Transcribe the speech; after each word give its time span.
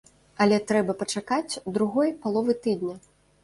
Але 0.45 0.57
трэба 0.71 0.95
пачакаць 1.03 1.59
другой 1.77 2.17
паловы 2.27 2.61
тыдня. 2.65 3.01